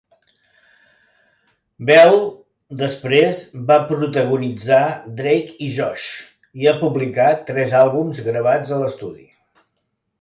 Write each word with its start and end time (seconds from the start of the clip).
Bell 1.89 2.15
després 2.79 3.43
va 3.67 3.77
protagonitzar 3.91 4.81
"Drake 5.21 5.55
i 5.67 5.69
Josh" 5.79 6.09
i 6.63 6.73
ha 6.73 6.77
publicat 6.83 7.45
tres 7.53 7.77
àlbums 7.85 8.27
gravats 8.31 8.77
a 8.79 8.81
l'estudi. 8.85 9.31